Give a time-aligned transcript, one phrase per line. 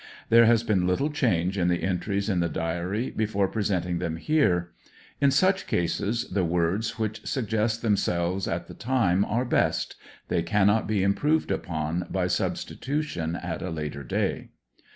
[0.29, 4.71] There has been little change in the entries in the diary, before presenting them here.
[5.21, 9.95] In such cases the words which suggest themselves at the time are best—
[10.27, 14.49] they cannot be im proved upon by substitution at a later day.